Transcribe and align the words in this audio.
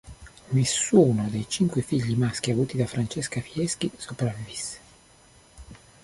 Nessuno 0.49 1.27
dei 1.29 1.45
cinque 1.47 1.83
figli 1.83 2.15
maschi 2.15 2.49
avuti 2.49 2.75
da 2.75 2.87
Francesca 2.87 3.39
Fieschi 3.39 3.87
sopravvisse. 3.95 4.79